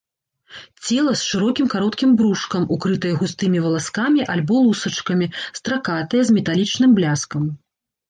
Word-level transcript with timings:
Цела 0.85 1.11
з 1.19 1.27
шырокім 1.31 1.67
кароткім 1.73 2.15
брушкам, 2.21 2.65
укрытае 2.77 3.13
густымі 3.21 3.63
валаскамі 3.67 4.27
альбо 4.37 4.53
лусачкамі, 4.67 5.31
стракатае, 5.57 6.21
з 6.31 6.41
металічным 6.41 6.91
бляскам. 7.01 7.43